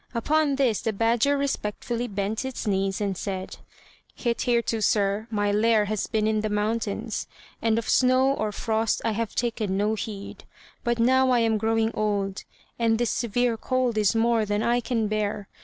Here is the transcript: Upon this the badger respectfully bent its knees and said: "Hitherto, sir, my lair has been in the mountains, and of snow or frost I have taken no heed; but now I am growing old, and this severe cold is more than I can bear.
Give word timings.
Upon 0.15 0.55
this 0.55 0.81
the 0.81 0.93
badger 0.93 1.37
respectfully 1.37 2.07
bent 2.07 2.43
its 2.43 2.65
knees 2.65 2.99
and 3.01 3.15
said: 3.15 3.57
"Hitherto, 4.15 4.81
sir, 4.81 5.27
my 5.29 5.51
lair 5.51 5.85
has 5.85 6.07
been 6.07 6.25
in 6.25 6.41
the 6.41 6.49
mountains, 6.49 7.27
and 7.61 7.77
of 7.77 7.87
snow 7.87 8.33
or 8.33 8.51
frost 8.51 9.03
I 9.05 9.11
have 9.11 9.35
taken 9.35 9.77
no 9.77 9.93
heed; 9.93 10.43
but 10.83 10.97
now 10.97 11.29
I 11.29 11.37
am 11.41 11.59
growing 11.59 11.91
old, 11.93 12.45
and 12.79 12.97
this 12.97 13.11
severe 13.11 13.57
cold 13.57 13.95
is 13.95 14.15
more 14.15 14.43
than 14.43 14.63
I 14.63 14.79
can 14.79 15.07
bear. 15.07 15.47